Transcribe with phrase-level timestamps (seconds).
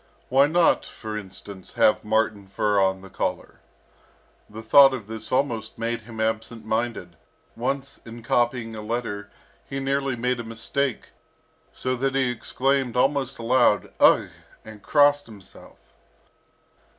[0.29, 3.59] Why not, for instance, have marten fur on the collar?
[4.49, 7.17] The thought of this almost made him absent minded.
[7.55, 9.29] Once, in copying a letter,
[9.63, 11.09] he nearly made a mistake,
[11.71, 14.29] so that he exclaimed almost aloud, "Ugh!"
[14.65, 15.77] and crossed himself.